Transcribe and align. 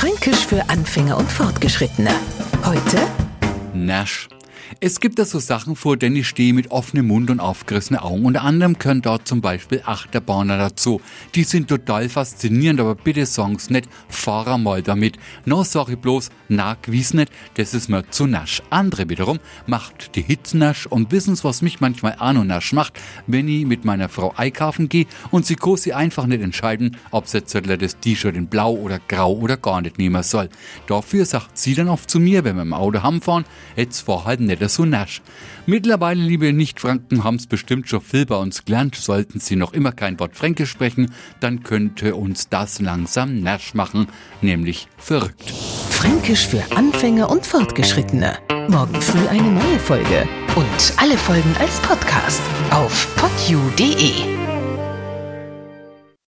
Fränkisch 0.00 0.46
für 0.46 0.66
Anfänger 0.70 1.18
und 1.18 1.30
Fortgeschrittene. 1.30 2.08
Heute 2.64 3.06
Nasch. 3.74 4.30
Es 4.80 5.00
gibt 5.00 5.18
da 5.18 5.24
so 5.24 5.38
Sachen, 5.38 5.76
vor 5.76 5.96
denen 5.96 6.16
ich 6.16 6.28
stehe 6.28 6.52
mit 6.54 6.70
offenem 6.70 7.08
Mund 7.08 7.30
und 7.30 7.40
aufgerissenen 7.40 8.00
Augen. 8.00 8.24
Unter 8.24 8.42
anderem 8.42 8.78
können 8.78 9.02
dort 9.02 9.26
zum 9.26 9.40
Beispiel 9.40 9.82
Achterbahner 9.84 10.58
dazu. 10.58 11.00
Die 11.34 11.44
sind 11.44 11.68
total 11.68 12.08
faszinierend, 12.08 12.80
aber 12.80 12.94
bitte 12.94 13.26
sag's 13.26 13.70
nicht, 13.70 13.88
fahr 14.08 14.58
mal 14.58 14.82
damit. 14.82 15.18
No, 15.44 15.62
ich 15.62 15.98
bloß, 15.98 16.30
na, 16.48 16.76
gewiss 16.82 17.14
nicht, 17.14 17.32
das 17.54 17.74
ist 17.74 17.88
mir 17.88 18.08
zu 18.10 18.26
nasch. 18.26 18.62
Andere 18.70 19.08
wiederum 19.08 19.38
macht 19.66 20.14
die 20.16 20.22
Hitze 20.22 20.58
nasch 20.58 20.86
und 20.86 21.12
wissen's, 21.12 21.44
was 21.44 21.62
mich 21.62 21.80
manchmal 21.80 22.16
auch 22.18 22.32
noch 22.32 22.44
nasch 22.44 22.72
macht, 22.72 22.94
wenn 23.26 23.48
ich 23.48 23.66
mit 23.66 23.84
meiner 23.84 24.08
Frau 24.08 24.32
einkaufen 24.36 24.88
gehe 24.88 25.06
und 25.30 25.46
sie 25.46 25.56
kann 25.56 25.76
sie 25.76 25.94
einfach 25.94 26.26
nicht 26.26 26.42
entscheiden, 26.42 26.96
ob 27.10 27.26
sie 27.26 27.38
jetzt 27.38 27.54
das 27.54 28.00
T-Shirt 28.00 28.36
in 28.36 28.46
blau 28.46 28.72
oder 28.74 29.00
grau 29.08 29.32
oder 29.32 29.56
gar 29.56 29.80
nicht 29.80 29.98
nehmen 29.98 30.22
soll. 30.22 30.48
Dafür 30.86 31.24
sagt 31.24 31.58
sie 31.58 31.74
dann 31.74 31.88
oft 31.88 32.10
zu 32.10 32.20
mir, 32.20 32.44
wenn 32.44 32.56
wir 32.56 32.62
im 32.62 32.72
Auto 32.72 33.02
heimfahren, 33.02 33.44
jetzt 33.76 34.00
fahr 34.00 34.24
halt 34.24 34.40
nicht 34.58 34.70
so 34.70 34.84
nasch. 34.84 35.22
Mittlerweile, 35.66 36.20
liebe 36.22 36.52
Nicht-Franken, 36.52 37.24
haben's 37.24 37.46
bestimmt 37.46 37.88
schon 37.88 38.00
viel 38.00 38.26
bei 38.26 38.36
uns 38.36 38.64
gelernt. 38.64 38.96
Sollten 38.96 39.40
Sie 39.40 39.56
noch 39.56 39.72
immer 39.72 39.92
kein 39.92 40.18
Wort 40.18 40.36
Fränkisch 40.36 40.70
sprechen, 40.70 41.12
dann 41.40 41.62
könnte 41.62 42.16
uns 42.16 42.48
das 42.48 42.80
langsam 42.80 43.40
nasch 43.40 43.74
machen, 43.74 44.08
nämlich 44.42 44.88
verrückt. 44.98 45.50
Fränkisch 45.90 46.46
für 46.46 46.62
Anfänger 46.74 47.30
und 47.30 47.46
Fortgeschrittene. 47.46 48.38
Morgen 48.68 49.00
früh 49.00 49.26
eine 49.28 49.50
neue 49.50 49.78
Folge. 49.78 50.28
Und 50.56 50.94
alle 50.96 51.16
Folgen 51.16 51.54
als 51.58 51.78
Podcast 51.80 52.40
auf 52.70 53.08
podu.de. 53.16 54.59